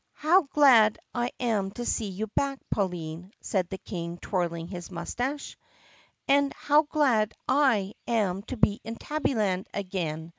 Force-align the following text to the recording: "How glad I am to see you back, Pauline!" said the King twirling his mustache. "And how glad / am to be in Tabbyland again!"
"How 0.15 0.41
glad 0.41 0.97
I 1.13 1.29
am 1.39 1.69
to 1.73 1.85
see 1.85 2.07
you 2.07 2.25
back, 2.25 2.57
Pauline!" 2.71 3.31
said 3.39 3.69
the 3.69 3.77
King 3.77 4.17
twirling 4.19 4.67
his 4.67 4.89
mustache. 4.89 5.55
"And 6.27 6.51
how 6.55 6.81
glad 6.89 7.35
/ 7.41 7.47
am 8.07 8.41
to 8.49 8.57
be 8.57 8.81
in 8.83 8.95
Tabbyland 8.95 9.67
again!" 9.75 10.29